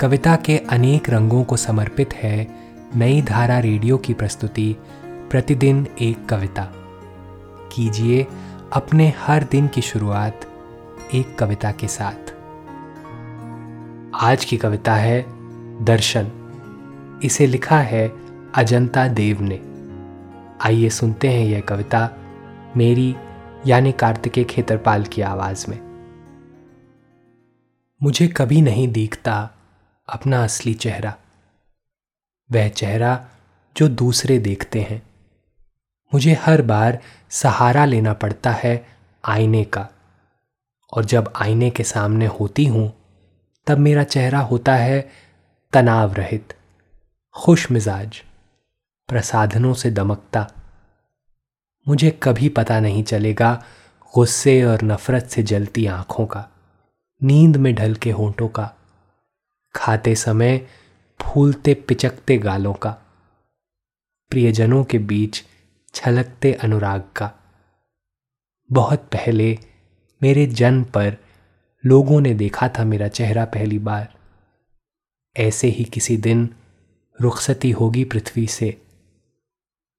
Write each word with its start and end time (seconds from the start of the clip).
कविता 0.00 0.36
के 0.36 0.58
अनेक 0.58 1.10
रंगों 1.10 1.44
को 1.44 1.56
समर्पित 1.56 2.14
है 2.14 2.48
नई 2.96 3.22
धारा 3.22 3.58
रेडियो 3.58 3.96
की 3.96 4.14
प्रस्तुति, 4.14 4.76
प्रतिदिन 5.04 5.86
एक 6.02 6.26
कविता। 6.26 6.72
कीजिए 7.72 8.26
अपने 8.72 9.14
हर 9.18 9.44
दिन 9.44 9.68
की 9.68 9.80
शुरुआत 9.80 10.40
एक 11.14 11.38
कविता 11.38 11.72
के 11.72 11.88
साथ। 11.88 12.34
आज 14.24 14.44
की 14.44 14.56
कविता 14.56 14.94
है 14.94 15.26
दर्शन। 15.84 16.30
इसे 17.22 17.46
लिखा 17.46 17.78
है 17.78 18.12
अजंता 18.54 19.08
देव 19.08 19.38
ने। 19.40 19.60
आइए 20.60 20.88
सुनते 20.88 21.28
हैं 21.28 21.46
यह 21.46 21.60
कविता 21.60 22.10
मेरी, 22.76 23.16
यानी 23.66 23.92
कार्तिकेय 23.92 24.44
खेतरपाल 24.44 25.04
की 25.04 25.22
आवाज़ 25.22 25.70
में। 25.70 25.78
मुझे 28.02 28.28
कभी 28.28 28.62
नहीं 28.62 28.92
दिखता 28.92 29.50
अपना 30.08 30.44
असली 30.44 30.74
चेहरा। 30.74 31.14
वह 32.52 32.68
चेहरा 32.68 33.26
जो 33.76 33.88
दूसरे 33.88 34.38
देखते 34.38 34.80
हैं। 34.80 35.02
मुझे 36.14 36.32
हर 36.32 36.62
बार 36.62 37.02
सहारा 37.30 37.84
लेना 37.84 38.12
पड़ता 38.12 38.50
है 38.50 38.86
आईने 39.24 39.64
का। 39.64 39.88
और 40.96 41.04
जब 41.04 41.32
आईने 41.36 41.70
के 41.70 41.84
सामने 41.84 42.26
होती 42.26 42.66
हूँ, 42.66 42.94
तब 43.66 43.78
मेरा 43.78 44.04
चेहरा 44.04 44.38
होता 44.38 44.74
है 44.76 45.10
तनाव 45.72 46.12
रहित, 46.12 46.54
खुश 47.34 47.70
मिजाज, 47.70 48.22
प्रसाधनों 49.08 49.74
से 49.74 49.90
दमकता। 49.90 50.50
मुझे 51.88 52.20
कभी 52.22 52.48
पता 52.48 52.80
नहीं 52.80 53.04
चलेगा 53.04 53.64
गुस्से 54.14 54.64
और 54.64 54.82
नफरत 54.82 55.26
से 55.26 55.42
जलती 55.42 55.86
आँखों 55.86 56.26
का, 56.26 56.48
नींद 57.22 57.56
में 57.56 57.74
ढल 57.74 57.94
के 57.94 58.10
होंठों 58.10 58.48
का। 58.48 58.74
खाते 59.74 60.14
समय 60.14 60.68
फूलते 61.20 61.74
पिचकते 61.74 62.38
गालों 62.38 62.74
का, 62.74 62.90
प्रियजनों 64.30 64.84
के 64.84 64.98
बीच 64.98 65.42
छलकते 65.94 66.52
अनुराग 66.52 67.00
का। 67.16 67.32
बहुत 68.72 69.00
पहले 69.00 69.58
मेरे 70.22 70.46
जन्म 70.46 70.84
पर 70.84 71.16
लोगों 71.86 72.20
ने 72.20 72.34
देखा 72.34 72.68
था 72.68 72.84
मेरा 72.84 73.08
चेहरा 73.08 73.44
पहली 73.44 73.78
बार। 73.78 74.14
ऐसे 75.36 75.68
ही 75.68 75.84
किसी 75.84 76.16
दिन 76.16 76.54
रुखसती 77.20 77.70
होगी 77.70 78.04
पृथ्वी 78.04 78.46
से। 78.46 78.82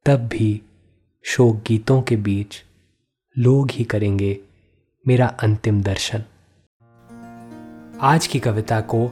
तब 0.05 0.28
भी 0.28 0.61
शोक 1.23 1.63
गीतों 1.67 2.02
के 2.02 2.16
बीच 2.16 2.63
लोग 3.38 3.72
ही 3.72 3.83
करेंगे 3.83 4.39
मेरा 5.07 5.28
अंतिम 5.28 5.81
दर्शन। 5.83 6.23
आज 8.02 8.28
की 8.28 8.39
कविता 8.39 8.81
को 8.81 9.11